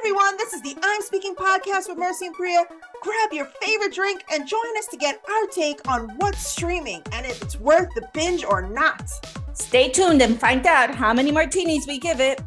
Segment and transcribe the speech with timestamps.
[0.00, 2.64] everyone, this is the I'm Speaking podcast with Mercy and Priya.
[3.02, 7.26] Grab your favorite drink and join us to get our take on what's streaming and
[7.26, 9.10] if it's worth the binge or not.
[9.52, 12.40] Stay tuned and find out how many martinis we give it.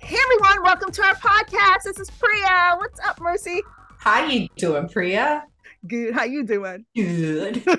[0.00, 1.82] Hey everyone, welcome to our podcast.
[1.82, 2.76] This is Priya.
[2.76, 3.62] What's up, Mercy?
[3.98, 5.44] How you doing, Priya?
[5.86, 6.14] Good.
[6.14, 6.86] How you doing?
[6.96, 7.62] Good.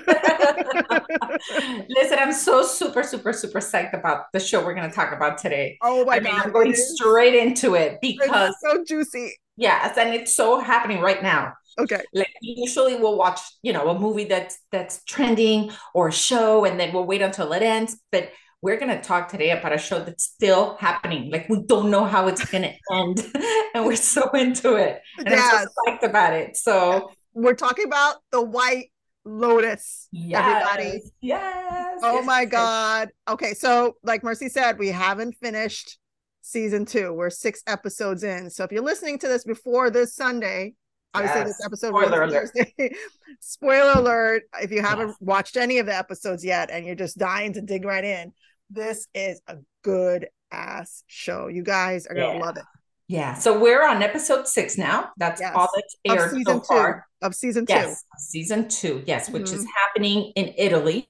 [1.88, 5.38] Listen, I'm so super, super, super psyched about the show we're going to talk about
[5.38, 5.78] today.
[5.82, 6.38] Oh my I mean, god.
[6.38, 9.32] I'm going straight into it because it's so juicy.
[9.56, 11.52] yes, and it's so happening right now.
[11.78, 12.00] Okay.
[12.14, 16.80] Like usually we'll watch, you know, a movie that's that's trending or a show, and
[16.80, 17.96] then we'll wait until it ends.
[18.12, 18.30] But
[18.62, 21.30] we're gonna talk today about a show that's still happening.
[21.30, 23.20] Like we don't know how it's gonna end,
[23.74, 25.52] and we're so into it, and Yes.
[25.52, 26.56] I'm so psyched about it.
[26.56, 28.90] So We're talking about the White
[29.26, 30.08] Lotus.
[30.14, 31.02] Everybody.
[31.02, 32.00] yes, yes.
[32.02, 32.50] Oh yes, my yes.
[32.50, 33.08] God.
[33.28, 33.52] Okay.
[33.52, 35.98] So, like Mercy said, we haven't finished
[36.40, 37.12] season two.
[37.12, 38.48] We're six episodes in.
[38.48, 40.74] So, if you're listening to this before this Sunday,
[41.12, 41.48] obviously Yes.
[41.58, 42.50] this episode Spoiler alert.
[43.40, 44.42] Spoiler alert.
[44.62, 45.16] If you haven't Yes.
[45.20, 48.32] watched any of the episodes yet and you're just dying to dig right in,
[48.70, 51.48] this is a good ass show.
[51.48, 52.44] You guys are going to Yeah.
[52.44, 52.64] love it.
[53.08, 53.34] Yeah.
[53.34, 55.10] So we're on episode six now.
[55.16, 55.52] That's Yes.
[55.54, 56.64] all that's aired so two.
[56.64, 57.06] far.
[57.22, 57.72] Of season two.
[57.72, 59.02] Yes, season two.
[59.06, 59.68] Yes, which is Mhm.
[59.76, 61.06] happening in Italy,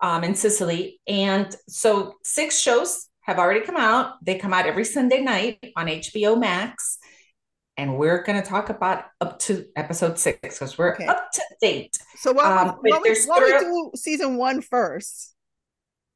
[0.00, 1.00] um, in Sicily.
[1.06, 4.22] And so six shows have already come out.
[4.24, 6.98] They come out every Sunday night on HBO Max.
[7.78, 11.06] And we're going to talk about up to episode six because we're Okay.
[11.06, 11.98] up to date.
[12.18, 15.34] So why, Um, we, we, there's why don't we thrill- do season one first?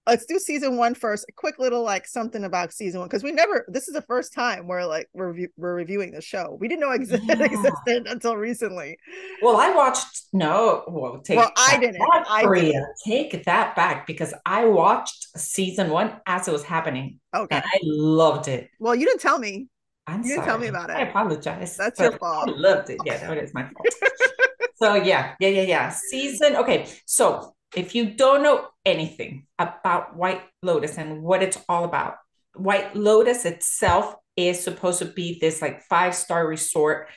[0.07, 1.27] Let's do season one first.
[1.29, 3.65] A quick little like something about season one because we never.
[3.69, 6.57] This is the first time we're like we're review, we're reviewing the show.
[6.61, 7.45] We didn't know exi- it Yeah.
[7.45, 8.99] existed until recently.
[9.43, 11.99] Well, I watched, no, well, take Well, I that didn't.
[11.99, 12.63] back, I Priya.
[12.73, 12.87] didn't.
[13.05, 17.57] Take that back because I watched season one as it was happening Okay.
[17.57, 18.71] and I loved it.
[18.79, 19.67] Well, you didn't tell me.
[20.07, 20.93] I'm You didn't tell me about it.
[20.97, 21.77] I apologize.
[21.77, 22.49] That's your fault.
[22.49, 22.99] I loved it.
[23.05, 23.89] Yeah, that is my fault.
[24.77, 25.89] so yeah, yeah, yeah, yeah.
[25.89, 26.55] Season.
[26.55, 26.87] Okay.
[27.07, 32.17] So if you don't know anything about White Lotus and what it's all about,
[32.55, 37.09] White Lotus itself is supposed to be this like five-star resort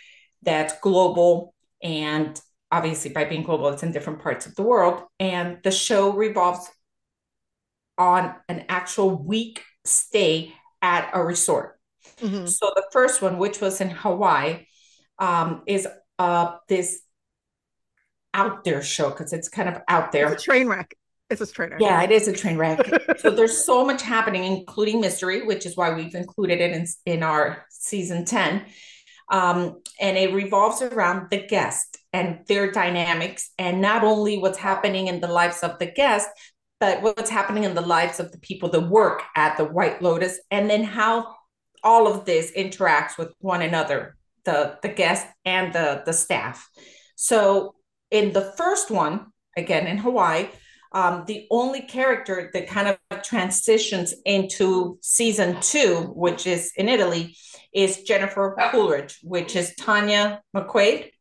[0.42, 2.40] that's global and
[2.72, 5.04] obviously by being global, it's in different parts of the world.
[5.20, 6.70] And the show revolves
[7.98, 11.80] on an actual week stay at a resort.
[12.18, 12.48] Mhm.
[12.48, 14.66] So the first one, which was in Hawaii,
[15.18, 17.02] um, is uh this
[18.34, 20.32] out there show because it's kind of out there.
[20.32, 20.96] It's a train wreck.
[21.30, 21.82] It's a train wreck.
[21.82, 22.80] Yeah, it is a train wreck.
[23.20, 27.24] so there's so much happening, including mystery, which is why we've included it in in
[27.24, 28.66] our season ten.
[29.32, 35.08] Um, and it revolves around the guest and their dynamics, and not only what's happening
[35.08, 36.28] in the lives of the guest,
[36.80, 40.40] but what's happening in the lives of the people that work at the White Lotus,
[40.50, 41.36] and then how
[41.84, 46.68] all of this interacts with one another, the the guest and the the staff.
[47.16, 47.76] So
[48.12, 49.28] in the first one,
[49.58, 50.50] again in Hawaii,
[50.92, 57.38] um, the only character that kind of transitions into season two, which is in Italy,
[57.74, 61.12] is Jennifer Coolidge, which is Tanya McQuaid.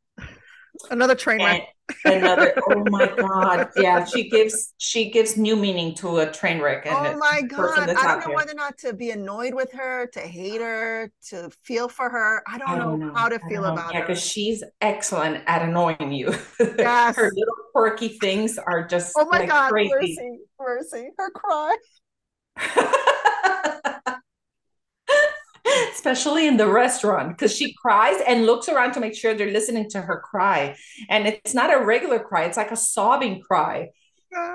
[0.90, 1.68] Another train wreck.
[2.04, 3.68] Another, oh my God.
[3.76, 6.86] Yeah, she gives she gives new meaning to a train wreck.
[6.86, 7.90] And Oh my god!
[7.90, 8.36] I don't know there.
[8.36, 12.42] whether or not to be annoyed with her, to hate her, to feel for her.
[12.46, 13.12] I don't, I don't know, know.
[13.14, 14.06] how to I feel about yeah, her.
[14.06, 16.34] because she's excellent at annoying you.
[16.78, 17.16] Yes.
[17.16, 19.90] Her little quirky things are just Oh my like god, crazy.
[19.90, 21.76] mercy, mercy, her cry.
[25.92, 29.88] Especially in the restaurant, because she cries and looks around to make sure they're listening
[29.90, 30.76] to her cry.
[31.08, 33.90] And it's not a regular cry, it's like a sobbing cry.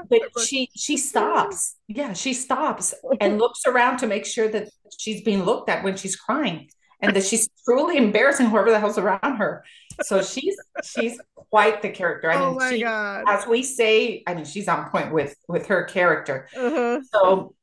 [0.09, 1.75] But she she stops.
[1.87, 5.97] Yeah, she stops and looks around to make sure that she's being looked at when
[5.97, 6.69] she's crying
[7.03, 9.63] and that she's truly embarrassing whoever the hell's around her.
[10.01, 12.31] So she's she's quite the character.
[12.31, 13.25] I oh mean, my she, god.
[13.27, 16.47] as we say, I mean, she's on point with with her character.
[16.55, 17.01] Uh-huh.
[17.11, 17.55] So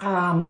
[0.00, 0.46] um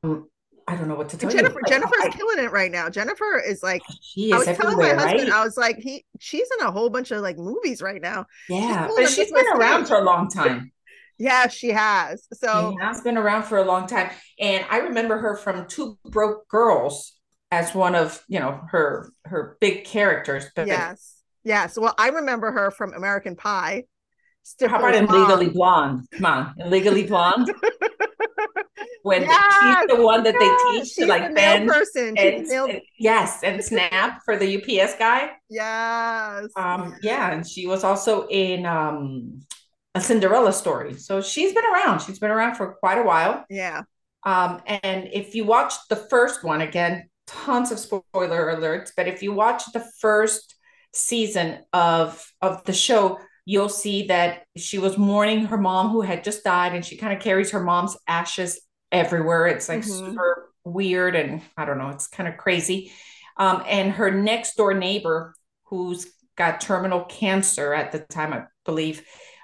[0.68, 1.62] I don't know what to tell Jennifer, you.
[1.62, 2.90] Like, Jennifer's I- killing it right now.
[2.90, 5.32] Jennifer is like, she I was telling my husband, right?
[5.32, 8.26] I was like, he, she's in a whole bunch of like movies right now.
[8.48, 9.96] Yeah, pulling but she's been around stage.
[9.96, 10.72] for a long time.
[11.20, 12.28] Yeah, she has.
[12.32, 14.10] So She has been around for a long time.
[14.38, 17.12] And I remember her from Two Broke Girls
[17.50, 20.46] as one of, you know, her her big characters.
[20.54, 21.76] But yes, yes.
[21.76, 23.86] Well, I remember her from American Pie.
[24.60, 25.06] how about in.
[25.06, 26.06] Legally Blonde?
[26.12, 27.50] Come on, in Legally Blonde.
[29.08, 32.16] when Yes, she's the one that they teach she's to like bend person.
[32.16, 35.32] And, and- yes, and snap for the UPS guy.
[35.50, 36.46] yes.
[36.56, 39.40] Um, yeah, and she was also in um
[39.94, 40.94] a Cinderella story.
[40.94, 42.00] So she's been around.
[42.02, 43.44] She's been around for quite a while.
[43.50, 43.82] yeah.
[44.24, 49.22] Um, and if you watch the first one, again, tons of spoiler alerts, but if
[49.22, 50.54] you watch the first
[50.92, 56.24] season of of the show, you'll see that she was mourning her mom who had
[56.24, 58.60] just died, and she kind of carries her mom's ashes
[58.92, 59.46] everywhere.
[59.46, 60.10] It's like mm-hmm.
[60.10, 62.92] super weird, and I don't know, it's kind of crazy.
[63.36, 66.06] Um, and her next door neighbor, who's
[66.36, 69.02] got terminal cancer at the time, I believe,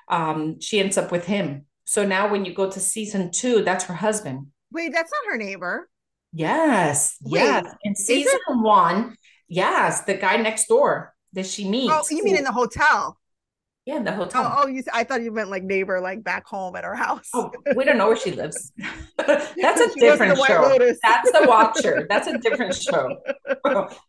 [0.08, 1.66] um, she ends up with him.
[1.84, 4.48] So now when you go to season two, that's her husband.
[4.72, 5.88] Wait, that's not her neighbor.
[6.32, 7.64] Yes, Wait, yes.
[7.84, 9.16] In season one,
[9.48, 11.92] yes, the guy next door that she meets.
[11.92, 13.18] Oh, you mean in the hotel?
[13.86, 14.44] Yeah, in the hotel.
[14.46, 17.28] Oh, oh you, I thought you meant like neighbor, like back home at her house.
[17.34, 18.72] Oh, we don't know where she lives.
[19.18, 20.78] That's a different show.
[21.02, 22.06] That's the Watcher.
[22.08, 23.18] That's a different show.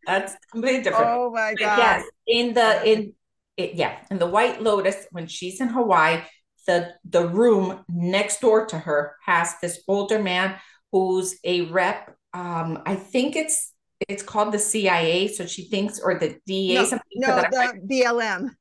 [0.05, 1.07] That's completely different.
[1.07, 1.77] Oh my god!
[1.77, 3.13] yes, in the in
[3.57, 6.21] it, yeah, in the White Lotus when she's in Hawaii,
[6.67, 10.55] the the room next door to her has this older man
[10.91, 12.15] who's a rep.
[12.33, 13.73] Um, I think it's
[14.07, 15.27] it's called the CIA.
[15.27, 16.75] So she thinks, or the DEA.
[16.75, 18.51] No, no the BLM.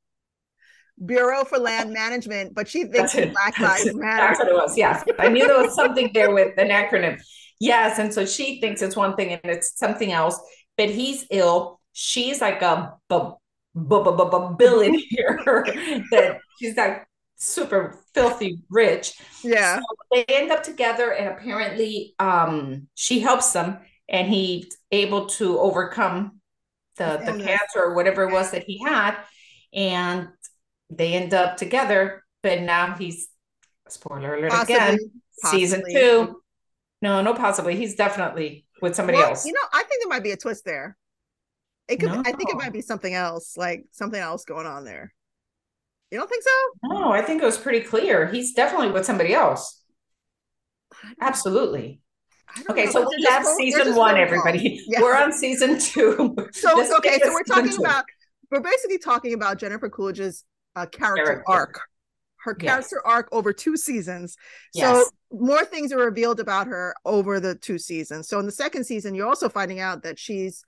[1.04, 3.14] Bureau for Land Management, but she thinks.
[3.14, 4.26] Black Lives Matter.
[4.28, 4.76] That's what it was.
[4.76, 7.20] Yes, I knew there was something there with an acronym.
[7.60, 10.38] Yes, and so she thinks it's one thing and it's something else.
[10.76, 11.80] But he's ill.
[11.92, 12.94] She's like a
[13.74, 15.40] billionaire
[16.10, 17.06] that she's like
[17.36, 19.14] super filthy rich.
[19.42, 19.78] Yeah.
[19.78, 19.82] So
[20.12, 26.40] they end up together and apparently um she helps them and he's able to overcome
[26.96, 29.16] the the cancer or whatever it was that he had
[29.72, 30.28] and
[30.90, 33.28] they end up together but now he's
[33.88, 34.98] spoiler alert possibly, again
[35.42, 35.60] possibly.
[35.60, 36.42] season 2
[37.02, 40.22] no no possibly he's definitely with somebody well, else you know i think there might
[40.22, 40.96] be a twist there
[41.88, 42.20] it could no.
[42.20, 45.12] i think it might be something else like something else going on there
[46.14, 46.90] you don't think so?
[46.90, 48.28] No, I think it was pretty clear.
[48.28, 49.82] He's definitely with somebody else.
[51.20, 52.00] Absolutely.
[52.70, 52.90] Okay, know.
[52.92, 54.80] so we have season one, everybody.
[54.86, 55.00] Yeah.
[55.00, 56.36] We're on season two.
[56.52, 58.04] So okay, so we're talking about
[58.52, 60.44] we're basically talking about Jennifer Coolidge's
[60.76, 61.80] uh, character, character, arc,
[62.44, 63.12] her character yes.
[63.12, 64.36] arc over two seasons.
[64.74, 65.04] Yes.
[65.04, 68.28] So more things are revealed about her over the two seasons.
[68.28, 70.64] So in the second season, you're also finding out that she's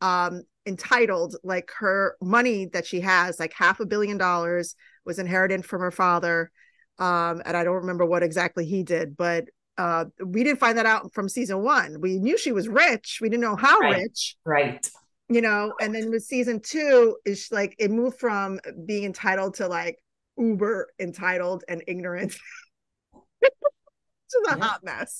[0.00, 4.74] um entitled like her money that she has like half a billion dollars
[5.04, 6.50] was inherited from her father
[6.98, 9.46] um and i don't remember what exactly he did but
[9.78, 13.28] uh we didn't find that out from season one we knew she was rich we
[13.28, 13.96] didn't know how right.
[13.96, 14.90] rich right
[15.28, 19.66] you know and then with season two is like it moved from being entitled to
[19.68, 19.98] like
[20.36, 22.32] uber entitled and ignorant
[23.42, 24.64] to the yeah.
[24.64, 25.18] hot mess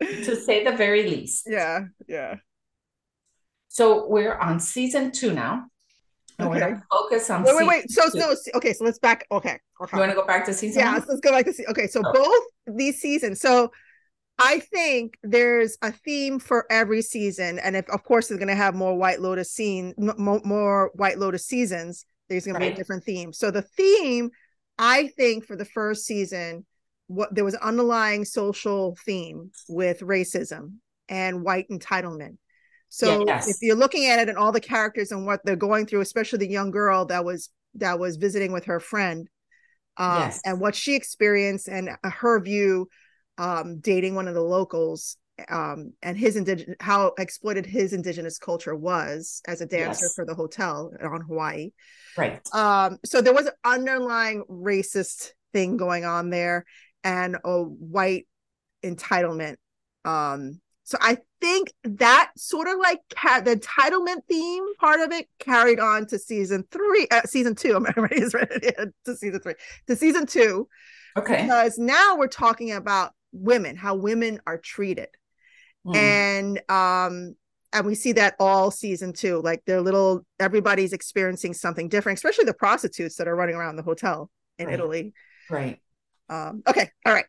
[0.00, 2.36] to say the very least yeah yeah
[3.72, 5.64] so we're on season two now.
[6.38, 6.60] And okay.
[6.60, 7.42] we're to focus on.
[7.42, 7.90] Wait, wait, wait.
[7.90, 8.18] So, two.
[8.18, 8.74] no, okay.
[8.74, 9.26] So let's back.
[9.32, 9.58] Okay.
[9.82, 9.96] okay.
[9.96, 10.82] You want to go back to season?
[10.82, 11.64] Yeah, let's, let's go back to see.
[11.66, 11.86] Okay.
[11.86, 12.12] So oh.
[12.12, 13.40] both these seasons.
[13.40, 13.70] So
[14.38, 18.54] I think there's a theme for every season, and if of course, there's going to
[18.54, 22.04] have more White Lotus scene, more, more White Lotus seasons.
[22.28, 22.64] There's going right.
[22.64, 23.32] to be a different theme.
[23.32, 24.30] So the theme,
[24.78, 26.64] I think, for the first season,
[27.06, 30.76] what there was an underlying social theme with racism
[31.08, 32.36] and white entitlement
[32.94, 33.48] so yes.
[33.48, 36.40] if you're looking at it and all the characters and what they're going through, especially
[36.40, 39.30] the young girl that was that was visiting with her friend,
[39.96, 40.40] um, yes.
[40.44, 42.90] and what she experienced and her view
[43.38, 45.16] um, dating one of the locals
[45.48, 50.14] um, and his indigenous how exploited his indigenous culture was as a dancer yes.
[50.14, 51.70] for the hotel on Hawaii.
[52.16, 52.40] Right.
[52.52, 56.64] Um, so there was an underlying racist thing going on there
[57.02, 58.26] and a white
[58.84, 59.56] entitlement
[60.04, 65.26] um so I think that sort of like ca- the entitlement theme part of it
[65.38, 67.76] carried on to season three, uh, season two.
[67.96, 69.54] I'm ready to season three,
[69.86, 70.68] to season two.
[71.16, 71.42] Okay.
[71.42, 75.08] Because now we're talking about women, how women are treated.
[75.86, 75.96] Mm.
[75.96, 77.36] And um
[77.72, 82.44] and we see that all season two like they're little everybody's experiencing something different especially
[82.44, 84.74] the prostitutes that are running around the hotel in right.
[84.74, 85.14] italy
[85.50, 85.80] right
[86.28, 87.24] um okay all right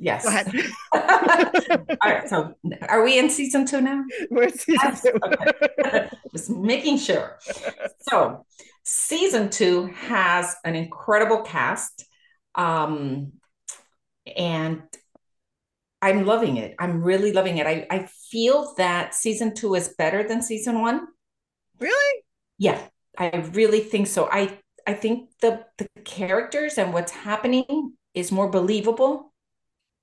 [0.00, 0.22] Yes.
[0.22, 0.46] Go ahead.
[2.04, 2.28] All right.
[2.28, 2.54] So
[2.88, 4.04] are we in season two now?
[4.30, 5.02] We're in season yes.
[5.02, 5.18] two.
[5.24, 6.10] Okay.
[6.32, 7.38] Just making sure.
[8.02, 8.46] So
[8.84, 12.06] season two has an incredible cast.
[12.54, 13.32] Um,
[14.36, 14.82] and
[16.00, 16.74] I'm loving it.
[16.78, 17.66] I'm really loving it.
[17.66, 21.08] I, I feel that season two is better than season one.
[21.80, 22.22] Really?
[22.56, 22.80] Yeah,
[23.18, 24.28] I really think so.
[24.30, 29.32] I I think the the characters and what's happening is more believable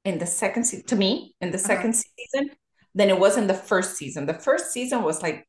[0.04, 2.04] in the second season to me in the 2nd uh-huh.
[2.18, 2.52] season
[2.94, 4.25] than it was in the first season.
[4.25, 5.48] The first season was like,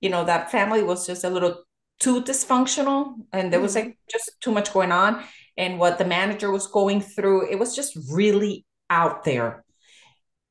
[0.00, 1.64] you know, that family was just a little
[1.98, 3.62] too dysfunctional and there mm-hmm.
[3.62, 5.22] was like just too much going on.
[5.58, 9.64] And what the manager was going through, it was just really out there.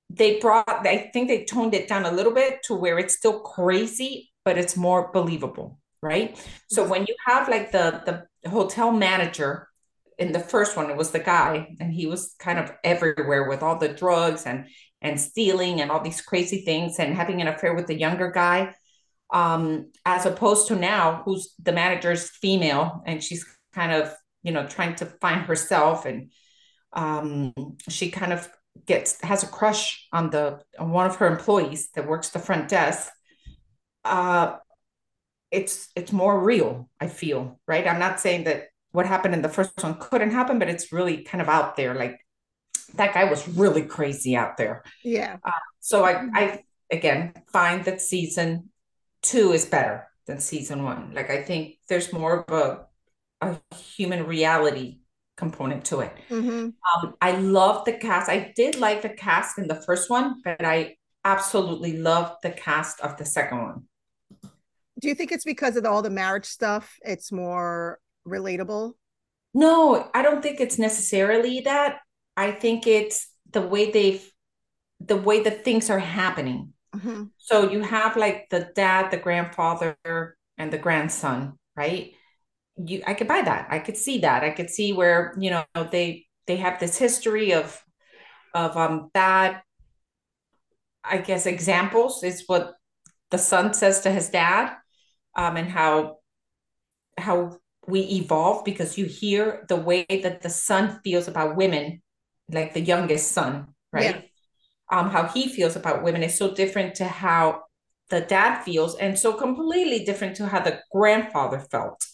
[0.10, 3.40] They brought I think they toned it down a little bit to where it's still
[3.40, 6.38] crazy, but it's more believable, right?
[6.70, 9.68] So when you have like the the hotel manager
[10.18, 13.62] in the first one, it was the guy, and he was kind of everywhere with
[13.62, 14.68] all the drugs and
[15.02, 18.74] and stealing and all these crazy things and having an affair with the younger guy.
[19.32, 24.66] Um, as opposed to now, who's the manager's female and she's kind of, you know,
[24.66, 26.32] trying to find herself and
[26.94, 27.54] um,
[27.90, 28.50] she kind of
[28.86, 32.68] gets has a crush on the on one of her employees that works the front
[32.68, 33.12] desk.
[34.04, 34.58] Uh,
[35.52, 37.88] it's it's more real, I feel, right?
[37.88, 41.24] I'm not saying that what happened in the first one couldn't happen, but it's really
[41.24, 41.96] kind of out there.
[41.96, 42.20] Like
[42.96, 44.84] that guy was really crazy out there.
[45.04, 45.38] Yeah.
[45.44, 48.70] Uh, so I, I again find that season
[49.22, 51.14] two is better than season one.
[51.14, 52.86] Like I think there's more of a
[53.42, 55.00] a human reality
[55.38, 56.14] component to it.
[56.30, 56.70] Mm-hmm.
[57.04, 58.30] Um, I love the cast.
[58.30, 63.02] I did like the cast in the first one, but I absolutely love the cast
[63.02, 63.84] of the second one.
[65.00, 66.98] Do you think it's because of all the marriage stuff?
[67.04, 68.94] It's more relatable?
[69.54, 72.00] No, I don't think it's necessarily that.
[72.38, 74.30] I think it's the way they've
[75.00, 76.74] the way that things are happening.
[76.96, 77.24] Mm-hmm.
[77.38, 79.98] So you have like the dad, the grandfather,
[80.58, 82.14] and the grandson, right?
[82.78, 83.68] You I could buy that.
[83.70, 84.44] I could see that.
[84.44, 87.82] I could see where, you know, they they have this history of
[88.54, 89.62] of um bad
[91.04, 92.76] I guess examples is what
[93.32, 94.76] the son says to his dad
[95.36, 96.18] um and how
[97.18, 102.02] how we evolve because you hear the way that the son feels about women,
[102.50, 104.16] like the youngest son, right?
[104.16, 104.22] Yeah.
[104.92, 107.64] Um, how he feels about women is so different to how
[108.10, 112.06] the dad feels, and so completely different to how the grandfather felt.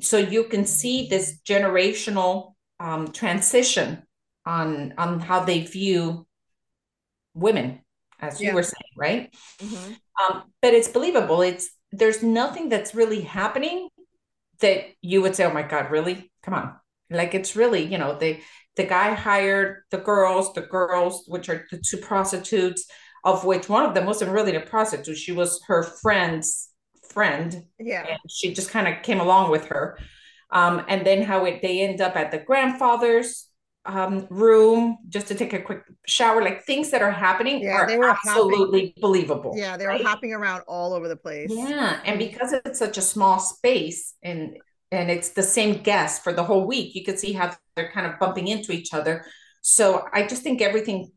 [0.00, 4.02] So you can see this generational um, transition
[4.46, 6.26] on on how they view
[7.34, 7.80] women,
[8.20, 8.50] as yeah.
[8.50, 9.34] you were saying, right?
[9.60, 9.92] Mm-hmm.
[10.22, 11.42] Um, but it's believable.
[11.42, 13.88] It's there's nothing that's really happening
[14.60, 16.30] that you would say, "Oh my God, really?
[16.42, 16.74] Come on!"
[17.10, 18.40] Like it's really, you know, the
[18.76, 22.86] the guy hired the girls, the girls, which are the two prostitutes,
[23.24, 26.69] of which one of them wasn't really a prostitute; she was her friend's
[27.12, 27.64] friend.
[27.78, 29.98] Yeah, and she just kind of came along with her.
[30.52, 33.50] Um, and then how it they end up at the grandfather's
[33.84, 37.86] um, room just to take a quick shower, like things that are happening yeah, are
[37.86, 39.54] they were absolutely hopping, believable.
[39.56, 40.04] Yeah, they were right?
[40.04, 41.50] hopping around all over the place.
[41.52, 44.58] Yeah, and because it's such a small space and
[44.92, 48.06] and it's the same guest for the whole week, you could see how they're kind
[48.06, 49.24] of bumping into each other.
[49.62, 51.12] So I just think everything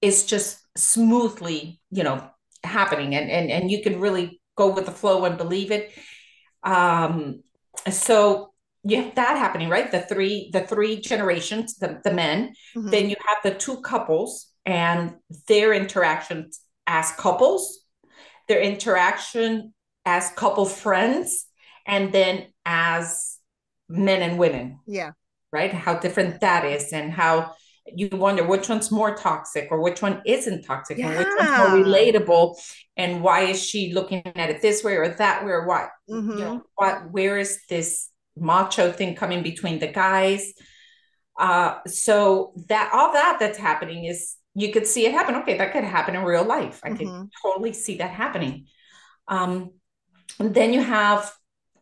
[0.00, 2.30] is just smoothly, you know,
[2.64, 5.92] happening, and and and you can really go with the flow and believe it.
[6.62, 7.42] Um,
[7.90, 8.52] so
[8.84, 12.88] you have that happening right the three the three generations the, the men mm-hmm.
[12.90, 15.14] then you have the two couples and
[15.46, 17.84] their interactions as couples
[18.46, 19.74] their interaction
[20.04, 21.46] as couple friends
[21.86, 23.38] and then as
[23.88, 25.12] men and women yeah
[25.52, 27.52] right how different that is and how
[27.94, 31.08] you wonder which one's more toxic or which one isn't toxic yeah.
[31.08, 32.56] and which one's more relatable
[32.96, 36.30] and why is she looking at it this way or that way or what mm-hmm.
[36.30, 40.52] you know what where is this macho thing coming between the guys.
[41.38, 45.36] Uh, so that all that that's happening is you could see it happen.
[45.36, 46.80] Okay, that could happen in real life.
[46.82, 46.98] I mm-hmm.
[46.98, 48.66] could totally see that happening.
[49.28, 49.72] Um,
[50.38, 51.32] and then you have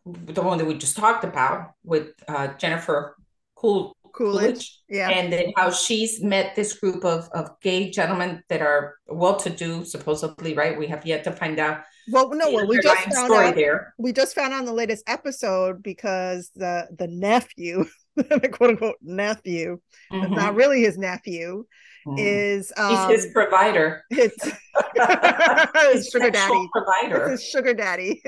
[0.05, 3.15] the one that we just talked about with uh, Jennifer
[3.55, 8.61] Cool Coolidge, yeah, and then how she's met this group of of gay gentlemen that
[8.61, 10.77] are well to do, supposedly, right?
[10.77, 13.55] We have yet to find out well, no, well, we just found out.
[13.55, 13.93] There.
[13.97, 18.95] We just found out in the latest episode because the the nephew, the quote unquote
[19.01, 19.79] nephew,
[20.11, 20.33] mm-hmm.
[20.33, 21.65] not really his nephew,
[22.07, 22.15] mm.
[22.17, 24.03] is um, he's his provider.
[24.11, 24.41] It's
[25.93, 26.69] his sugar daddy.
[26.71, 27.23] Provider.
[27.23, 28.21] It's his sugar daddy.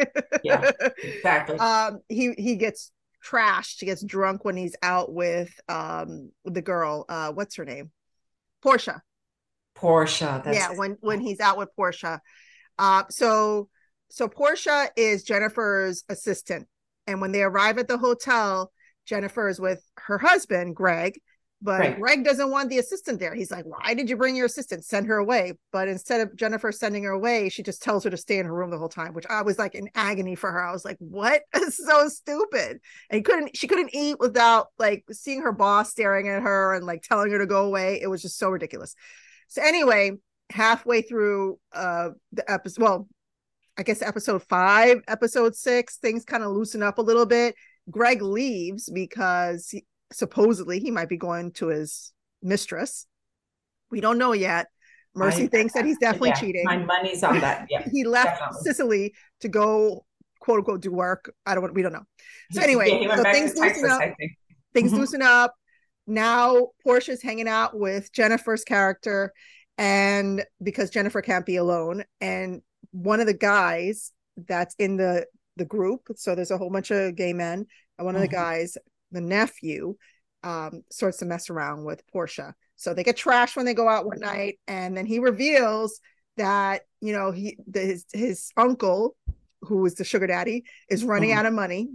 [0.43, 1.57] yeah, exactly.
[1.57, 2.91] Um, he he gets
[3.23, 3.79] trashed.
[3.79, 7.05] He gets drunk when he's out with um the girl.
[7.07, 7.91] Uh, what's her name?
[8.61, 9.01] Portia.
[9.75, 10.41] Portia.
[10.51, 12.21] yeah, when when he's out with Portia
[12.79, 13.69] uh, so
[14.09, 16.67] so Portia is Jennifer's assistant,
[17.05, 18.71] and when they arrive at the hotel,
[19.05, 21.19] Jennifer is with her husband Greg.
[21.61, 21.99] But right.
[21.99, 23.35] Greg doesn't want the assistant there.
[23.35, 24.85] He's like, "Why did you bring your assistant?
[24.85, 28.17] Send her away." But instead of Jennifer sending her away, she just tells her to
[28.17, 30.63] stay in her room the whole time, which I was like in agony for her.
[30.63, 31.41] I was like, "What?
[31.53, 33.57] It's so stupid." And he couldn't.
[33.57, 37.39] She couldn't eat without like seeing her boss staring at her and like telling her
[37.39, 37.99] to go away.
[38.01, 38.95] It was just so ridiculous.
[39.49, 40.11] So anyway,
[40.49, 43.07] halfway through uh the episode well
[43.77, 47.53] i guess episode five episode six things kind of loosen up a little bit
[47.89, 53.05] greg leaves because he, supposedly he might be going to his mistress
[53.91, 54.67] we don't know yet
[55.15, 56.63] Mercy I, thinks that he's definitely yeah, cheating.
[56.65, 57.67] My money's on that.
[57.69, 57.83] Yeah.
[57.91, 58.61] he left definitely.
[58.63, 60.05] Sicily to go
[60.39, 61.33] quote unquote do work.
[61.45, 62.05] I don't we don't know.
[62.51, 64.01] So anyway, yeah, so things loosen up.
[64.73, 64.99] Things mm-hmm.
[64.99, 65.53] loosen up.
[66.07, 69.33] Now Portia's hanging out with Jennifer's character,
[69.77, 72.61] and because Jennifer can't be alone, and
[72.91, 74.11] one of the guys
[74.47, 75.25] that's in the
[75.57, 77.65] the group, so there's a whole bunch of gay men,
[77.97, 78.23] and one mm-hmm.
[78.23, 78.43] of the mm-hmm.
[78.43, 78.77] guys,
[79.11, 79.95] the nephew,
[80.43, 82.55] um, starts to mess around with Portia.
[82.75, 85.99] So they get trashed when they go out one night, and then he reveals
[86.37, 89.15] that you know he the, his his uncle,
[89.61, 91.39] who is the sugar daddy, is running mm-hmm.
[91.39, 91.89] out of money,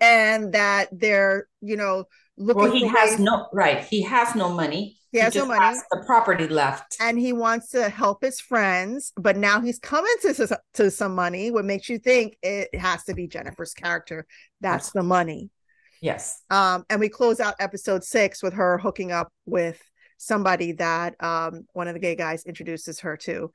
[0.00, 2.04] and that they're you know
[2.36, 2.62] looking.
[2.62, 3.20] Well, he has ways.
[3.20, 3.84] no right.
[3.84, 4.98] He has no money.
[5.12, 5.78] He has he no money.
[5.90, 9.12] the property left, and he wants to help his friends.
[9.16, 11.52] But now he's coming to to some money.
[11.52, 14.26] What makes you think it has to be Jennifer's character?
[14.60, 15.50] That's the money.
[16.00, 16.42] Yes.
[16.50, 19.80] Um, and we close out episode six with her hooking up with
[20.18, 23.50] somebody that um, one of the gay guys introduces her to.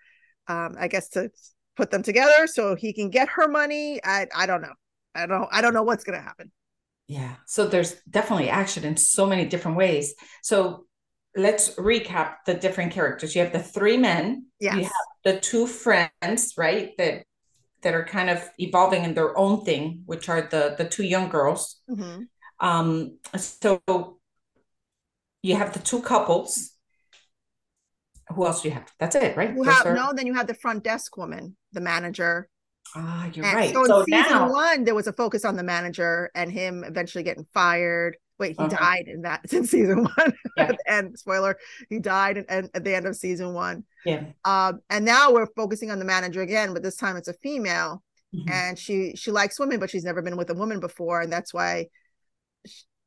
[0.48, 1.32] Um, I guess to
[1.76, 4.00] put them together so he can get her money.
[4.04, 4.74] I I don't know.
[5.16, 6.52] I don't I don't know what's gonna happen.
[7.08, 7.36] Yeah.
[7.46, 10.14] So there's definitely action in so many different ways.
[10.44, 10.86] So
[11.36, 13.36] let's recap the different characters.
[13.36, 14.46] You have the three men.
[14.60, 14.76] Yes.
[14.76, 14.92] You have
[15.24, 16.92] the two friends, right?
[16.98, 17.26] That
[17.82, 21.30] that are kind of evolving in their own thing, which are the the two young
[21.30, 21.82] girls.
[21.90, 22.24] Mm-hmm.
[22.60, 23.82] Um, so
[25.42, 26.72] you have the two couples.
[28.36, 28.88] Who else do you have?
[29.00, 29.54] That's it, right?
[29.54, 29.94] You have, are...
[29.94, 32.48] No, then you have the front desk woman, the manager.
[32.96, 33.74] Ah, you're and right.
[33.74, 34.52] So, so in season now...
[34.52, 38.16] one, there was a focus on the manager and him eventually getting fired.
[38.42, 38.76] Wait, he uh-huh.
[38.76, 40.34] died in that in season one.
[40.58, 40.72] Yeah.
[40.88, 41.58] and spoiler,
[41.90, 43.86] he died in, in, at the end of season one.
[44.04, 44.24] Yeah.
[44.44, 48.04] Um, and now we're focusing on the manager again, but this time it's a female,
[48.36, 48.52] mm-hmm.
[48.52, 51.54] and she she likes women, but she's never been with a woman before, and that's
[51.54, 51.86] why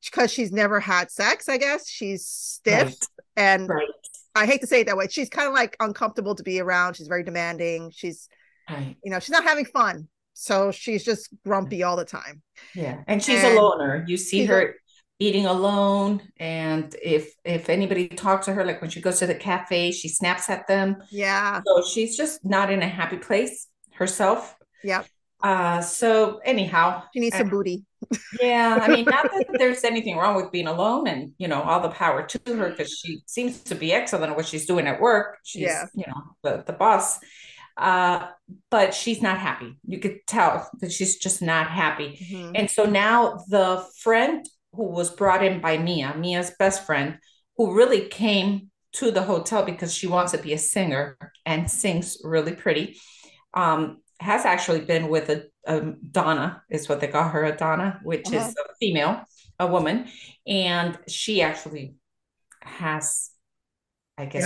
[0.05, 3.07] because she's never had sex, I guess she's stiff right.
[3.37, 3.89] and right.
[4.35, 5.07] I hate to say it that way.
[5.11, 6.95] She's kind of like uncomfortable to be around.
[6.95, 7.91] She's very demanding.
[7.91, 8.29] She's,
[8.69, 8.97] right.
[9.03, 10.09] you know, she's not having fun.
[10.35, 12.43] So she's just grumpy all the time.
[12.75, 13.03] Yeah.
[13.07, 14.05] And she's and a loner.
[14.07, 14.75] You see her
[15.19, 16.23] eating alone.
[16.39, 20.09] And if if anybody talks to her, like when she goes to the cafe, she
[20.09, 20.97] snaps at them.
[21.11, 21.61] Yeah.
[21.67, 24.57] So she's just not in a happy place herself.
[24.83, 25.05] yeah
[25.43, 27.85] Uh, so anyhow, she needs some booty.
[28.41, 31.81] yeah, I mean, not that there's anything wrong with being alone, and you know, all
[31.81, 35.01] the power to her because she seems to be excellent at what she's doing at
[35.01, 35.39] work.
[35.45, 37.19] She's, yeah, you know, the the boss.
[37.77, 38.29] Uh,
[38.71, 39.77] but she's not happy.
[39.87, 42.11] You could tell that she's just not happy.
[42.23, 42.53] Mm-hmm.
[42.55, 44.47] And so now the friend
[44.77, 47.19] who was brought in by Mia, Mia's best friend,
[47.57, 52.19] who really came to the hotel because she wants to be a singer and sings
[52.23, 52.99] really pretty.
[53.53, 58.01] Um, has actually been with a, a Donna, is what they call her, a Donna,
[58.03, 58.37] which uh-huh.
[58.37, 59.23] is a female,
[59.59, 60.07] a woman,
[60.47, 61.95] and she actually
[62.63, 63.31] has,
[64.17, 64.45] I guess,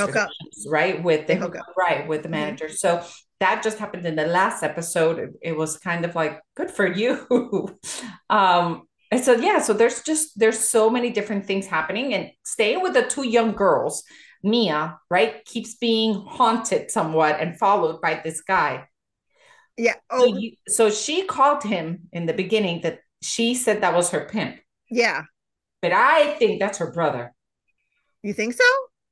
[0.67, 2.67] right with the right with the manager.
[2.67, 2.75] Mm-hmm.
[2.75, 3.05] So
[3.41, 5.19] that just happened in the last episode.
[5.19, 7.27] It, it was kind of like good for you.
[8.31, 12.83] um, and so yeah, so there's just there's so many different things happening, and staying
[12.83, 14.03] with the two young girls.
[14.45, 18.87] Mia, right, keeps being haunted somewhat and followed by this guy
[19.79, 19.95] yeah.
[20.11, 24.11] Oh, so, you, so she called him in the beginning that she said that was
[24.11, 24.57] her pimp.
[24.91, 25.23] Yeah.
[25.81, 27.33] But I think that's her brother.
[28.23, 28.65] You think so?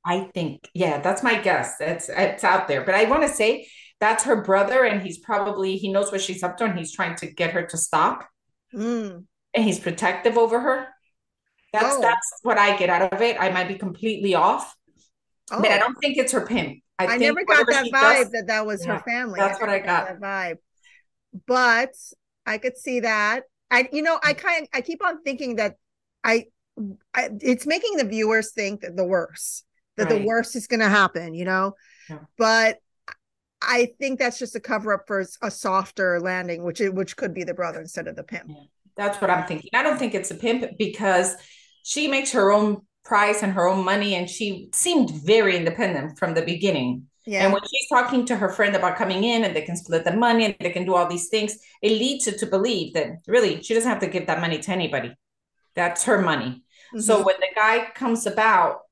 [0.04, 1.76] I think, yeah, that's my guess.
[1.80, 2.84] It's it's out there.
[2.84, 3.68] But I want to say
[4.00, 7.14] that's her brother, and he's probably he knows what she's up to, and he's trying
[7.16, 8.28] to get her to stop.
[8.74, 9.24] Mm.
[9.56, 10.86] And he's protective over her.
[11.72, 12.00] That's oh.
[12.00, 13.36] that's what I get out of it.
[13.40, 14.76] I might be completely off,
[15.50, 15.60] oh.
[15.60, 15.80] but I oh.
[15.80, 16.78] don't think it's her pimp.
[16.98, 19.40] I, I never got that vibe does, that that was yeah, her family.
[19.40, 20.06] That's I what I got.
[20.06, 20.56] That vibe,
[21.46, 21.94] but
[22.44, 23.44] I could see that.
[23.70, 25.76] I, you know, I kind I keep on thinking that
[26.22, 26.44] I,
[27.14, 29.64] I it's making the viewers think that the worst,
[29.96, 30.20] that right.
[30.20, 31.34] the worst is going to happen.
[31.34, 31.74] You know,
[32.08, 32.18] yeah.
[32.38, 32.78] but
[33.60, 37.34] I think that's just a cover up for a softer landing, which it, which could
[37.34, 38.44] be the brother instead of the pimp.
[38.48, 38.62] Yeah.
[38.96, 39.70] That's what I'm thinking.
[39.74, 41.34] I don't think it's a pimp because
[41.82, 46.34] she makes her own price and her own money and she seemed very independent from
[46.34, 47.42] the beginning yeah.
[47.42, 50.14] And when she's talking to her friend about coming in and they can split the
[50.14, 53.62] money and they can do all these things, it leads her to believe that really
[53.62, 55.12] she doesn't have to give that money to anybody.
[55.74, 56.62] That's her money.
[56.94, 57.00] Mm-hmm.
[57.00, 58.82] So when the guy comes about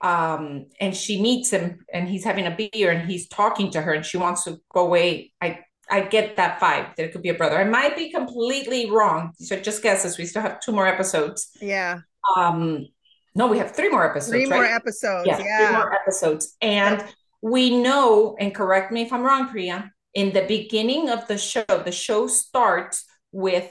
[0.00, 3.92] um, and she meets him and he's having a beer and he's talking to her
[3.92, 7.28] and she wants to go away, I I get that vibe that it could be
[7.28, 7.58] a brother.
[7.58, 9.32] I might be completely wrong.
[9.38, 10.18] So just guesses.
[10.18, 11.50] We still have two more episodes.
[11.60, 12.00] Yeah.
[12.36, 12.86] Um,
[13.34, 14.30] no, we have three more episodes.
[14.30, 14.56] Three right?
[14.56, 15.26] more episodes.
[15.26, 16.56] Yeah, yeah, three more episodes.
[16.62, 17.04] And
[17.42, 21.64] we know, and correct me if I'm wrong, Priya, in the beginning of the show,
[21.68, 23.70] the show starts with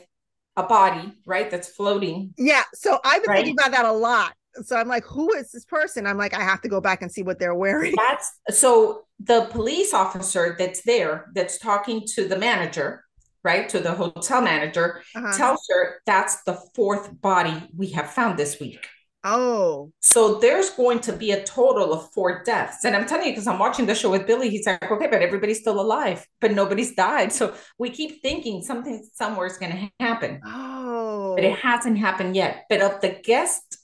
[0.56, 1.49] a body, right?
[1.49, 2.34] That's floating.
[2.38, 2.63] Yeah.
[2.73, 3.38] So I've been right?
[3.38, 4.34] thinking about that a lot.
[4.63, 6.06] So I'm like, who is this person?
[6.06, 7.96] I'm like, I have to go back and see what they're wearing.
[7.98, 13.04] That's so the police officer that's there that's talking to the manager,
[13.44, 13.68] right?
[13.70, 15.38] To the hotel manager, uh-huh.
[15.38, 18.88] tells her that's the fourth body we have found this week.
[19.26, 19.92] Oh.
[20.02, 22.84] So there's going to be a total of four deaths.
[22.84, 25.22] And I'm telling you, because I'm watching the show with Billy, he's like, okay, but
[25.22, 27.32] everybody's still alive, but nobody's died.
[27.32, 30.42] So we keep thinking something somewhere is going to happen.
[30.46, 31.36] Oh.
[31.36, 32.66] But it hasn't happened yet.
[32.70, 33.78] But of the guest,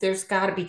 [0.00, 0.68] there's got to be.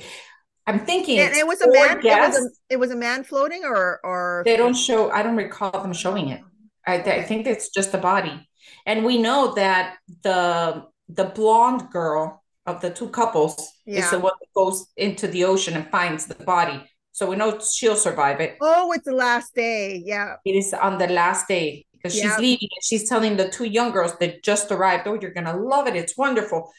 [0.65, 1.99] I'm thinking and it was a man.
[1.99, 5.09] It was a, it was a, man floating, or or they don't show.
[5.11, 6.41] I don't recall them showing it.
[6.85, 6.95] I.
[6.95, 8.47] I think it's just a body,
[8.85, 13.99] and we know that the the blonde girl of the two couples yeah.
[13.99, 16.83] is the one that goes into the ocean and finds the body.
[17.13, 18.57] So we know she'll survive it.
[18.61, 20.03] Oh, it's the last day.
[20.05, 20.35] Yeah.
[20.45, 22.23] It is on the last day because yeah.
[22.29, 25.47] she's leaving and she's telling the two young girls that just arrived, Oh, you're going
[25.47, 25.95] to love it.
[25.95, 26.71] It's wonderful.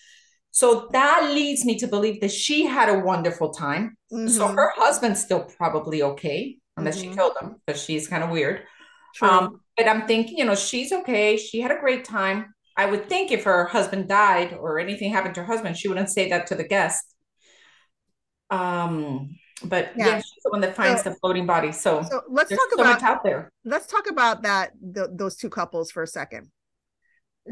[0.51, 3.97] So that leads me to believe that she had a wonderful time.
[4.13, 4.29] Mm-hmm.
[4.29, 7.11] So her husband's still probably okay, unless mm-hmm.
[7.11, 8.63] she killed him because she's kind of weird.
[9.21, 11.37] Um, but I'm thinking, you know, she's okay.
[11.37, 12.55] She had a great time.
[12.77, 16.11] I would think if her husband died or anything happened to her husband, she wouldn't
[16.11, 17.05] say that to the guest.
[18.51, 21.73] Um, but yeah, yeah she's the one that finds so, the floating body.
[21.73, 23.51] So, so let's talk so about out there.
[23.65, 26.51] Let's talk about that the, those two couples for a second.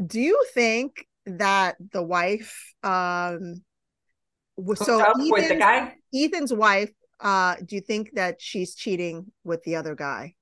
[0.05, 3.63] Do you think that the wife, um,
[4.75, 9.75] so Ethan's, the guy, Ethan's wife, uh, do you think that she's cheating with the
[9.75, 10.33] other guy?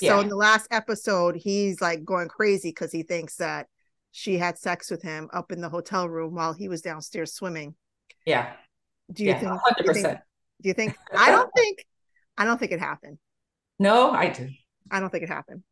[0.00, 0.10] Yeah.
[0.10, 3.66] So in the last episode, he's like going crazy because he thinks that
[4.10, 7.74] she had sex with him up in the hotel room while he was downstairs swimming.
[8.24, 8.52] Yeah.
[9.12, 9.60] Do you yeah, think?
[9.62, 10.18] Hundred percent.
[10.62, 10.96] Do you think?
[11.14, 11.84] I don't think.
[12.38, 13.18] I don't think it happened.
[13.78, 14.48] No, I do.
[14.90, 15.62] I don't think it happened.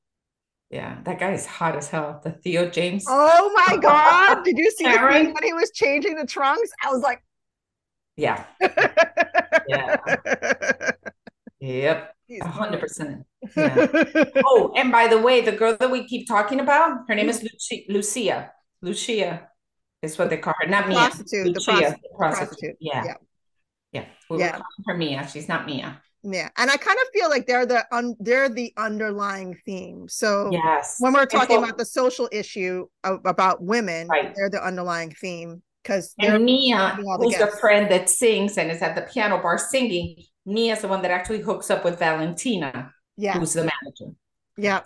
[0.70, 2.20] Yeah, that guy is hot as hell.
[2.22, 3.04] The Theo James.
[3.08, 4.44] Oh my god!
[4.44, 6.70] Did you see when he was changing the trunks?
[6.84, 7.22] I was like,
[8.16, 8.44] yeah,
[9.68, 9.96] yeah,
[11.60, 13.24] yep hundred percent.
[13.56, 17.40] Oh, and by the way, the girl that we keep talking about, her name is
[17.40, 17.92] mm-hmm.
[17.92, 17.92] Lucia.
[17.92, 18.50] Lucia.
[18.82, 19.48] Lucia
[20.02, 20.98] is what they call her, not Mia.
[20.98, 21.46] Prostitute.
[21.46, 22.00] Lucia, the prostitute.
[22.02, 22.76] The prostitute.
[22.80, 23.04] Yeah.
[23.04, 23.14] Yeah.
[23.92, 24.04] Yeah.
[24.28, 24.60] We yeah.
[24.86, 25.28] her Mia.
[25.28, 26.00] She's not Mia.
[26.22, 30.06] Yeah, and I kind of feel like they're the un- they're the underlying theme.
[30.08, 34.34] So yes, when we're talking so, about the social issue of, about women, right.
[34.36, 38.94] they're the underlying theme because and Mia, who's the friend that sings and is at
[38.94, 43.38] the piano bar singing, Mia is the one that actually hooks up with Valentina, yeah,
[43.38, 44.14] who's the manager.
[44.56, 44.80] Yeah.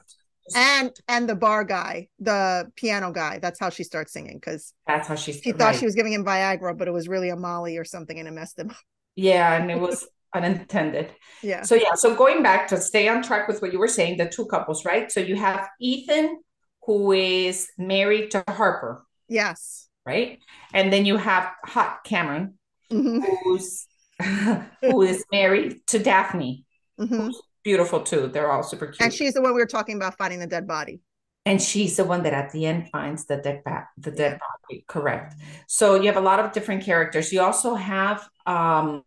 [0.55, 3.38] And and the bar guy, the piano guy.
[3.38, 5.33] That's how she starts singing because that's how she.
[5.33, 5.59] She right.
[5.59, 8.29] thought she was giving him Viagra, but it was really a Molly or something, and
[8.29, 8.77] it messed him up.
[9.16, 11.12] Yeah, and it was unintended.
[11.42, 11.62] Yeah.
[11.62, 14.29] So yeah, so going back to stay on track with what you were saying, the
[14.29, 15.11] two couples, right?
[15.11, 16.40] So you have Ethan,
[16.83, 19.05] who is married to Harper.
[19.29, 19.88] Yes.
[20.07, 20.40] Right,
[20.75, 22.59] and then you have Hot Cameron,
[22.92, 23.20] mm-hmm.
[23.42, 23.87] who's
[24.83, 26.66] who is married to Daphne,
[27.01, 27.31] mm-hmm.
[27.62, 28.29] beautiful too.
[28.29, 29.01] They're all super cute.
[29.01, 31.01] And she's the one we were talking about finding the dead body.
[31.47, 34.85] And she's the one that at the end finds the dead ba- the dead body.
[34.87, 35.35] Correct.
[35.68, 37.33] So you have a lot of different characters.
[37.33, 39.03] You also have um,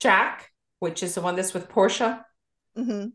[0.00, 2.24] Jack, which is the one that's with Portia,
[2.76, 3.08] mm-hmm.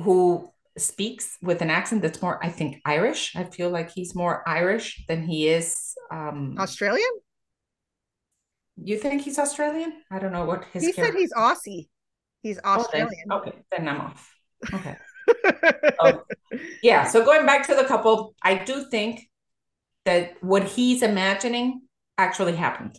[0.00, 3.34] who speaks with an accent that's more, I think, Irish.
[3.36, 7.10] I feel like he's more Irish than he is um, Australian.
[8.82, 9.92] You think he's Australian?
[10.10, 10.84] I don't know what his.
[10.84, 11.12] He character.
[11.12, 11.88] said he's Aussie.
[12.42, 13.26] He's Australian.
[13.30, 14.34] Oh, okay, then I'm off.
[14.72, 14.96] Okay.
[16.00, 16.22] oh,
[16.82, 17.06] yeah.
[17.06, 19.28] So going back to the couple, I do think
[20.06, 21.82] that what he's imagining
[22.16, 22.98] actually happened.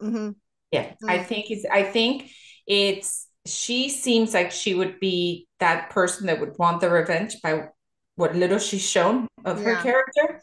[0.00, 0.30] Mm-hmm.
[0.70, 1.10] Yeah, mm-hmm.
[1.10, 1.66] I think he's.
[1.70, 2.30] I think
[2.68, 3.26] it's.
[3.46, 7.68] She seems like she would be that person that would want the revenge by
[8.16, 9.74] what little she's shown of yeah.
[9.74, 10.42] her character.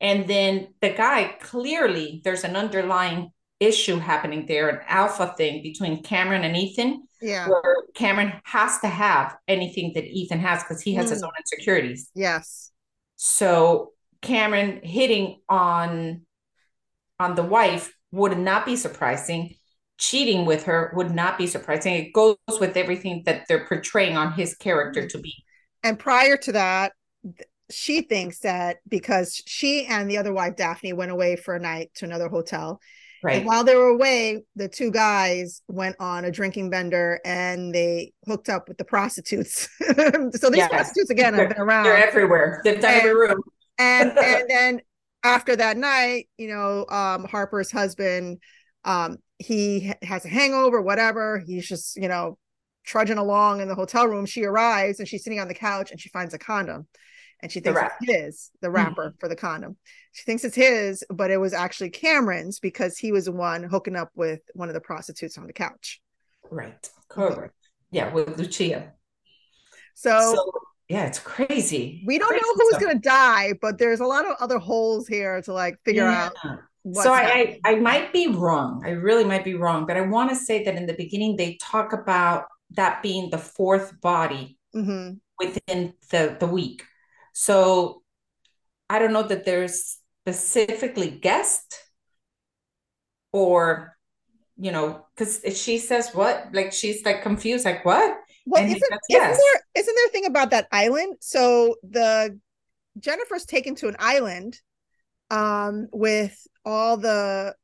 [0.00, 6.02] And then the guy clearly there's an underlying issue happening there, an alpha thing between
[6.02, 7.08] Cameron and Ethan.
[7.20, 7.48] Yeah.
[7.48, 11.10] Where Cameron has to have anything that Ethan has because he has mm.
[11.10, 12.10] his own insecurities.
[12.14, 12.70] Yes.
[13.16, 16.26] So Cameron hitting on
[17.18, 19.54] on the wife would not be surprising.
[20.08, 21.94] Cheating with her would not be surprising.
[21.94, 25.34] It goes with everything that they're portraying on his character to be.
[25.82, 26.92] And prior to that,
[27.70, 31.90] she thinks that because she and the other wife Daphne went away for a night
[31.96, 32.80] to another hotel
[33.24, 33.38] Right.
[33.38, 38.12] And while they were away, the two guys went on a drinking bender and they
[38.26, 39.66] hooked up with the prostitutes.
[39.80, 40.68] so these yes.
[40.68, 41.84] prostitutes again have been around.
[41.84, 42.60] They're everywhere.
[42.64, 43.40] They've done every room.
[43.78, 44.80] and and then
[45.22, 48.42] after that night, you know, um, Harper's husband,
[48.84, 51.38] um, he has a hangover, whatever.
[51.38, 52.38] He's just, you know,
[52.84, 54.26] trudging along in the hotel room.
[54.26, 56.86] She arrives and she's sitting on the couch and she finds a condom
[57.40, 58.76] and she thinks it's his, the mm-hmm.
[58.76, 59.18] wrapper mm-hmm.
[59.18, 59.76] for the condom.
[60.12, 63.96] She thinks it's his, but it was actually Cameron's because he was the one hooking
[63.96, 66.00] up with one of the prostitutes on the couch.
[66.50, 66.88] Right.
[67.08, 67.54] Correct.
[67.90, 68.92] Yeah, with Lucia.
[69.94, 70.52] So, so
[70.88, 72.02] yeah, it's crazy.
[72.06, 75.40] We don't crazy know who's gonna die, but there's a lot of other holes here
[75.42, 76.30] to like figure yeah.
[76.44, 76.58] out.
[76.92, 78.82] So I, I, I might be wrong.
[78.84, 81.56] I really might be wrong, but I want to say that in the beginning they
[81.60, 85.14] talk about that being the fourth body mm-hmm.
[85.38, 86.84] within the the week.
[87.32, 88.02] So
[88.90, 91.80] I don't know that there's specifically guest
[93.32, 93.96] or
[94.56, 98.16] you know because she says what like she's like confused like what
[98.46, 99.32] well, isn't, says, yes.
[99.32, 101.16] isn't there isn't there a thing about that island?
[101.20, 102.38] So the
[102.98, 104.60] Jennifer's taken to an island
[105.30, 107.54] um with all the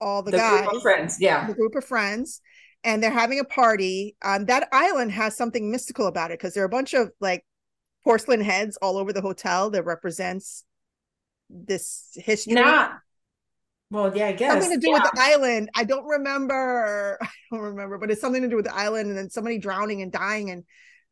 [0.00, 2.40] all the, the guys friends yeah the group of friends
[2.84, 6.62] and they're having a party um that island has something mystical about it because there
[6.62, 7.44] are a bunch of like
[8.04, 10.64] porcelain heads all over the hotel that represents
[11.48, 13.00] this history not
[13.90, 14.94] well, yeah, I guess something to do yeah.
[14.94, 15.70] with the island.
[15.76, 17.18] I don't remember.
[17.22, 20.02] I don't remember, but it's something to do with the island, and then somebody drowning
[20.02, 20.64] and dying, and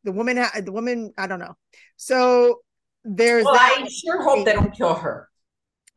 [0.03, 1.55] the woman, the woman, I don't know.
[1.95, 2.59] So
[3.03, 3.81] there's well, that.
[3.81, 5.29] I sure hope they don't kill her.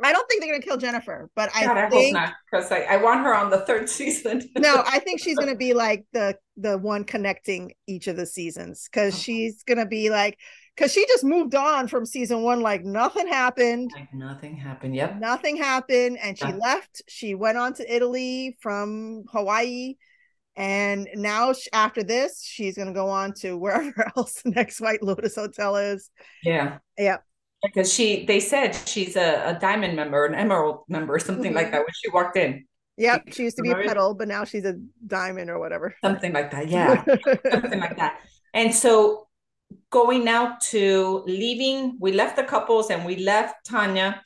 [0.00, 2.16] I don't think they're gonna kill Jennifer, but God, I, I think
[2.50, 4.48] because I, I want her on the third season.
[4.56, 8.88] no, I think she's gonna be like the the one connecting each of the seasons
[8.90, 9.18] because oh.
[9.18, 10.38] she's gonna be like
[10.76, 13.90] because she just moved on from season one like nothing happened.
[13.94, 14.94] Like nothing happened.
[14.94, 15.18] Yep.
[15.18, 16.56] Nothing happened, and she yeah.
[16.56, 17.02] left.
[17.08, 19.96] She went on to Italy from Hawaii,
[20.54, 25.34] and now after this, she's gonna go on to wherever else the next White Lotus
[25.34, 26.08] hotel is.
[26.44, 26.78] Yeah.
[26.96, 27.18] Yeah
[27.62, 31.56] because she they said she's a, a diamond member an emerald member something mm-hmm.
[31.56, 32.64] like that when she walked in.
[32.96, 35.94] Yep she used to be a petal but now she's a diamond or whatever.
[36.02, 37.04] Something like that yeah.
[37.50, 38.20] Something like that.
[38.54, 39.28] And so
[39.90, 44.22] going now to leaving we left the couples and we left tanya.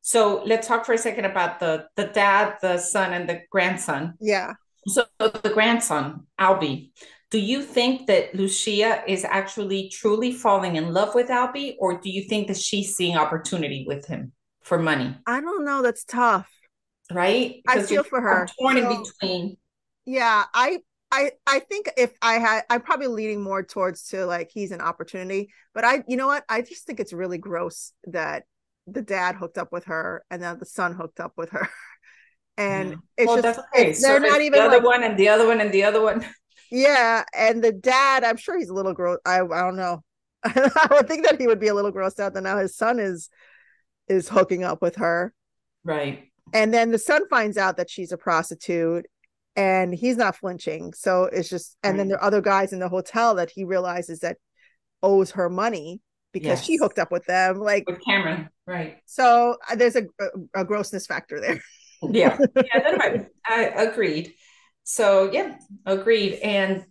[0.00, 4.14] So let's talk for a second about the the dad the son and the grandson.
[4.20, 4.54] Yeah.
[4.86, 6.92] So the grandson albie
[7.30, 12.10] do you think that Lucia is actually truly falling in love with Albie, or do
[12.10, 15.16] you think that she's seeing opportunity with him for money?
[15.26, 15.82] I don't know.
[15.82, 16.48] That's tough.
[17.10, 17.62] Right?
[17.66, 18.46] I feel for her.
[18.58, 19.56] Torn so, in between.
[20.04, 24.50] Yeah, I I I think if I had I'm probably leaning more towards to like
[24.52, 25.50] he's an opportunity.
[25.74, 26.44] But I you know what?
[26.48, 28.44] I just think it's really gross that
[28.86, 31.68] the dad hooked up with her and then the son hooked up with her.
[32.58, 32.96] And yeah.
[33.18, 33.92] it's well, just okay.
[33.92, 36.00] they're so not even the other like, one and the other one and the other
[36.00, 36.24] one.
[36.70, 39.18] Yeah, and the dad, I'm sure he's a little gross.
[39.24, 40.02] I I don't know.
[40.44, 42.98] I would think that he would be a little grossed out that now his son
[42.98, 43.28] is
[44.08, 45.32] is hooking up with her.
[45.84, 46.30] Right.
[46.52, 49.06] And then the son finds out that she's a prostitute
[49.56, 50.92] and he's not flinching.
[50.92, 51.98] So it's just and right.
[51.98, 54.36] then there are other guys in the hotel that he realizes that
[55.02, 56.00] owes her money
[56.32, 56.64] because yes.
[56.64, 58.48] she hooked up with them like with Cameron.
[58.66, 58.98] Right.
[59.06, 61.62] So uh, there's a, a, a grossness factor there.
[62.02, 62.38] yeah.
[62.56, 64.34] Yeah, I agreed.
[64.86, 66.34] So yeah, agreed.
[66.34, 66.86] And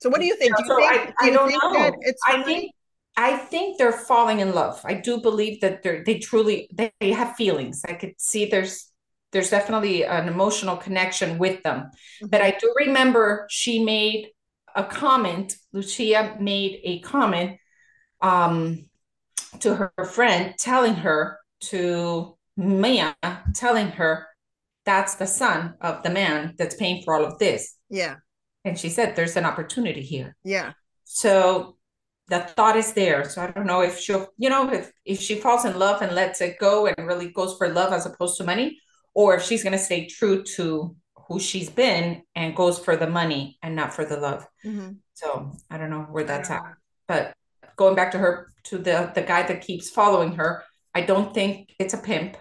[0.00, 0.56] so what do you think?
[0.56, 1.96] Do you so think, I, I do not know.
[2.00, 2.72] It's I think
[3.16, 4.80] I think they're falling in love.
[4.84, 7.84] I do believe that they're they truly they have feelings.
[7.84, 8.92] I could see there's
[9.32, 11.80] there's definitely an emotional connection with them.
[11.80, 12.28] Mm-hmm.
[12.28, 14.28] But I do remember she made
[14.76, 17.58] a comment, Lucia made a comment
[18.22, 18.86] um
[19.60, 23.16] to her friend telling her to Mia
[23.52, 24.28] telling her
[24.86, 27.76] that's the son of the man that's paying for all of this.
[27.90, 28.16] Yeah.
[28.64, 30.36] And she said, there's an opportunity here.
[30.44, 30.72] Yeah.
[31.04, 31.76] So
[32.28, 33.28] the thought is there.
[33.28, 36.14] So I don't know if she'll, you know, if, if she falls in love and
[36.14, 38.80] lets it go and really goes for love as opposed to money,
[39.14, 40.96] or if she's going to stay true to
[41.28, 44.46] who she's been and goes for the money and not for the love.
[44.64, 44.92] Mm-hmm.
[45.14, 46.62] So I don't know where that's at.
[47.08, 47.32] But
[47.76, 51.74] going back to her, to the, the guy that keeps following her, I don't think
[51.78, 52.36] it's a pimp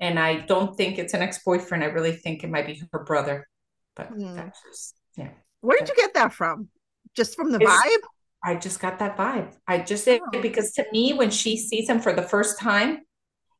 [0.00, 1.82] and I don't think it's an ex boyfriend.
[1.82, 3.48] I really think it might be her brother.
[3.94, 4.34] But mm.
[4.34, 5.30] that's just yeah.
[5.60, 6.68] Where did you get that from?
[7.14, 8.08] Just from the it's, vibe?
[8.44, 9.54] I just got that vibe.
[9.66, 10.40] I just did oh.
[10.40, 13.00] because to me, when she sees him for the first time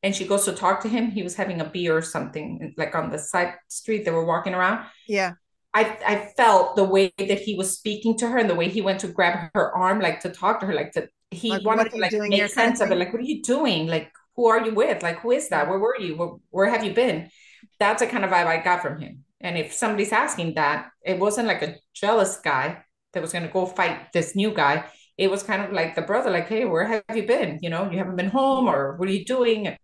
[0.02, 2.94] and she goes to talk to him, he was having a beer or something, like
[2.94, 4.86] on the side street they were walking around.
[5.08, 5.32] Yeah.
[5.74, 8.80] I, I felt the way that he was speaking to her and the way he
[8.80, 11.90] went to grab her arm, like to talk to her, like to he like, wanted
[11.90, 12.96] to like make sense of it.
[12.96, 13.86] Like, what are you doing?
[13.86, 15.02] Like, who are you with?
[15.02, 15.68] Like, who is that?
[15.68, 16.16] Where were you?
[16.16, 17.30] Where, where have you been?
[17.78, 19.24] That's the kind of vibe I got from him.
[19.40, 23.52] And if somebody's asking that, it wasn't like a jealous guy that was going to
[23.52, 24.84] go fight this new guy.
[25.16, 27.58] It was kind of like the brother, like, hey, where have you been?
[27.62, 29.76] You know, you haven't been home, or what are you doing?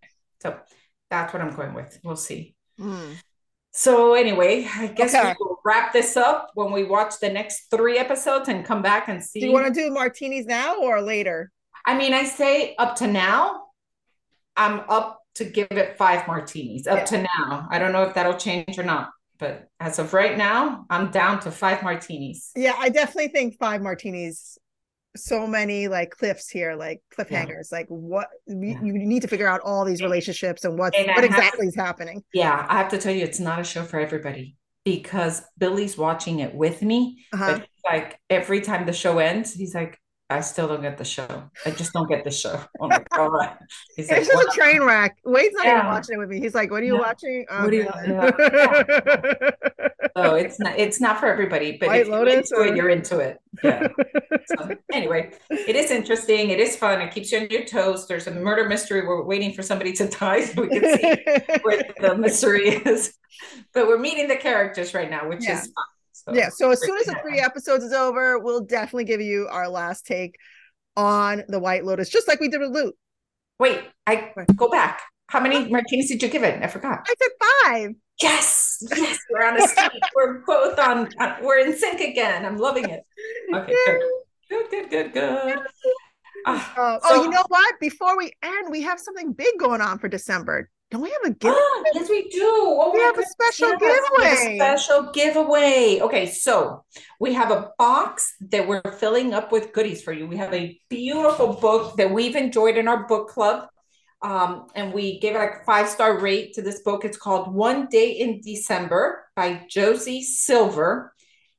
[0.43, 0.59] So
[1.11, 1.99] that's what I'm going with.
[2.05, 2.55] We'll see.
[2.79, 3.17] Mm.
[3.73, 5.35] So anyway, I guess okay.
[5.41, 9.23] we'll wrap this up when we watch the next three episodes and come back and
[9.23, 9.41] see.
[9.41, 11.51] Do you want to do martinis now or later?
[11.87, 13.63] I mean, I say up to now,
[14.57, 17.05] I'm up to give it five martinis up yeah.
[17.05, 17.69] to now.
[17.71, 21.41] I don't know if that'll change or not, but as of right now, I'm down
[21.41, 22.51] to five martinis.
[22.55, 24.59] Yeah, I definitely think five martinis.
[25.15, 27.69] So many like cliffs here, like cliffhangers.
[27.71, 27.79] Yeah.
[27.79, 28.81] Like what yeah.
[28.83, 32.23] you, need to figure out all these relationships and what what exactly to, is happening.
[32.33, 36.41] Yeah, I have to tell you, it's not a show for everybody because Billy's watching
[36.41, 37.25] it with me.
[37.33, 37.59] Uh-huh.
[37.59, 39.99] But like every time the show ends, he's like,
[40.33, 41.51] I still don't get the show.
[41.67, 42.61] I just don't get the show.
[42.81, 43.57] I'm like, all right.
[43.97, 45.17] He's it's like, just a train wreck.
[45.25, 45.79] Wade's not yeah.
[45.79, 46.41] even watching it with me.
[46.41, 47.89] He's like, "What are you watching?" Oh, what are you?
[48.07, 48.31] Yeah.
[50.17, 52.67] so it's not it's not for everybody, but White if you're into or...
[52.67, 53.39] it, you're into it.
[53.63, 53.89] Yeah.
[54.47, 56.51] so, anyway, it is interesting.
[56.51, 57.01] It is fun.
[57.01, 58.09] It keeps you on your toes.
[58.09, 59.07] There's a murder mystery.
[59.07, 63.15] We're waiting for somebody to die so we can see where the mystery is.
[63.75, 65.61] But we're meeting the characters right now, which yeah.
[65.61, 65.85] is fun.
[66.25, 66.51] So yeah.
[66.51, 70.07] So as soon as the three episodes is over, we'll definitely give you our last
[70.07, 70.37] take
[70.97, 72.95] on the White Lotus, just like we did with Loot.
[73.59, 75.01] Wait, I go back.
[75.29, 76.63] How many martinis did you give it?
[76.63, 77.07] I forgot.
[77.09, 77.31] I said
[77.65, 77.95] five.
[78.21, 80.03] Yes, yes, we're on a streak.
[80.15, 81.09] we're both on.
[81.19, 82.45] Uh, we're in sync again.
[82.45, 83.03] I'm loving it.
[83.55, 83.75] Okay,
[84.49, 85.59] good, good, good, good, good.
[86.47, 87.75] Uh, uh, so, oh, you know what?
[87.81, 90.69] Before we end, we have something big going on for December.
[90.93, 91.91] Don't we have a giveaway?
[91.95, 92.43] Yes, we do.
[92.45, 94.59] Oh, we have a special yes, giveaway.
[94.59, 96.01] A special giveaway.
[96.03, 96.85] Okay, so
[97.19, 100.27] we have a box that we're filling up with goodies for you.
[100.27, 103.69] We have a beautiful book that we've enjoyed in our book club.
[104.21, 107.07] Um, and we gave it like five star rate to this book.
[107.07, 111.15] It's called One Day in December by Josie Silver.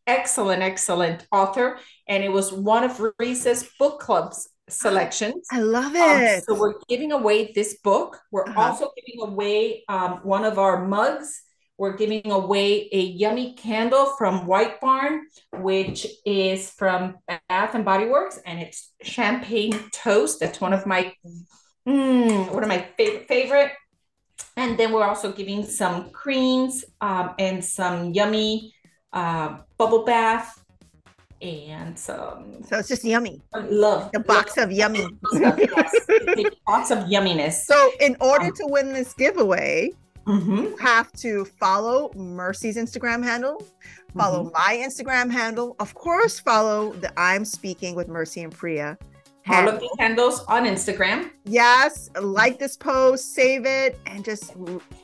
[0.05, 1.79] Excellent, excellent author.
[2.07, 5.45] And it was one of Reese's book club's selections.
[5.51, 6.35] I love um, it.
[6.35, 8.19] Um, so we're giving away this book.
[8.31, 8.59] We're uh-huh.
[8.61, 11.41] also giving away um, one of our mugs.
[11.77, 18.05] We're giving away a yummy candle from White Barn, which is from Bath and Body
[18.05, 20.39] Works, and it's champagne toast.
[20.39, 21.13] That's one of my
[21.87, 23.71] mm, one of my favorite favorite.
[24.55, 28.73] And then we're also giving some creams um, and some yummy
[29.11, 30.62] uh, bubble bath
[31.43, 32.63] and some.
[32.63, 33.41] So it's just yummy.
[33.53, 34.69] Love the box love.
[34.69, 35.07] of yummy.
[35.33, 35.95] yes,
[36.65, 37.63] box of yumminess.
[37.63, 39.91] So in order um, to win this giveaway,
[40.25, 40.55] mm-hmm.
[40.55, 43.65] you have to follow Mercy's Instagram handle,
[44.15, 44.53] follow mm-hmm.
[44.53, 48.97] my Instagram handle, of course, follow the I'm Speaking with Mercy and Priya.
[49.49, 51.29] All of the handles on Instagram.
[51.43, 54.55] Yes, like this post, save it, and just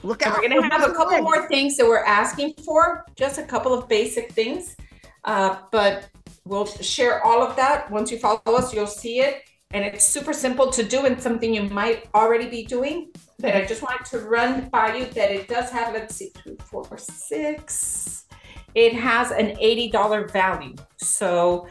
[0.01, 0.33] look at.
[0.33, 3.89] We're gonna have a couple more things that we're asking for, just a couple of
[3.89, 4.77] basic things.
[5.25, 6.07] Uh, but
[6.49, 7.91] We'll share all of that.
[7.91, 9.43] Once you follow us, you'll see it.
[9.69, 13.11] And it's super simple to do and something you might already be doing.
[13.37, 16.57] But I just wanted to run by you that it does have, let's see, two,
[16.65, 18.25] four, six.
[18.73, 20.73] It has an $80 value.
[20.97, 21.67] So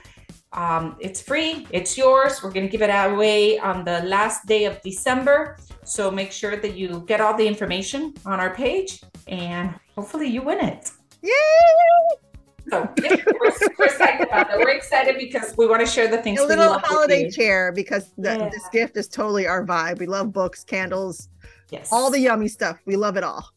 [0.52, 2.40] um, it's free, it's yours.
[2.40, 5.58] We're going to give it away on the last day of December.
[5.82, 10.42] So make sure that you get all the information on our page and hopefully you
[10.42, 10.92] win it.
[11.20, 12.27] Yay!
[12.70, 14.58] So yeah, we're super excited about that.
[14.58, 16.40] We're excited because we want to share the things.
[16.40, 18.48] A little holiday chair because the, yeah.
[18.50, 19.98] this gift is totally our vibe.
[19.98, 21.28] We love books, candles,
[21.70, 22.78] yes, all the yummy stuff.
[22.84, 23.48] We love it all.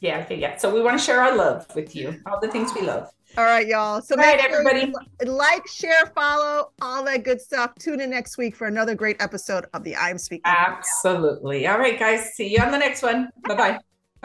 [0.00, 0.56] Yeah, okay, yeah.
[0.56, 3.10] So we want to share our love with you, all the things we love.
[3.36, 4.00] All right, y'all.
[4.00, 4.92] So all right, everybody,
[5.24, 7.74] like, share, follow, all that good stuff.
[7.78, 10.42] Tune in next week for another great episode of the I'm Speaking.
[10.44, 11.66] Absolutely.
[11.66, 12.32] All right, guys.
[12.34, 13.28] See you on the next one.
[13.46, 13.78] Bye bye.